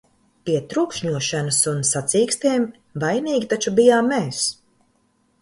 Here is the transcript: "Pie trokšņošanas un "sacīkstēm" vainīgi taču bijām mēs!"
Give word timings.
"Pie 0.49 0.53
trokšņošanas 0.69 1.59
un 1.71 1.83
"sacīkstēm" 1.89 2.65
vainīgi 3.05 3.53
taču 3.53 3.75
bijām 3.83 4.11
mēs!" 4.17 4.43